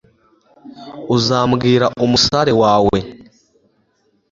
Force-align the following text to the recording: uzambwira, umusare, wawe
uzambwira, 1.15 1.85
umusare, 2.05 2.51
wawe 2.61 2.97